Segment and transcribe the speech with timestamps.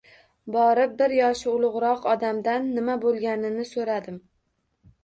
[0.55, 4.23] Borib bir yoshi ulugʻroq odamdan nima boʻlganini soʻradim.